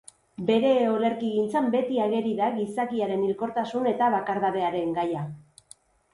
Bere 0.45 0.69
olerkigintzan 0.93 1.67
beti 1.75 1.99
ageri 2.05 2.31
da 2.39 2.47
gizakiaren 2.57 3.27
hilkortasun 3.27 3.93
eta 3.93 4.09
bakardadearen 4.17 4.99
gaia. 4.99 5.25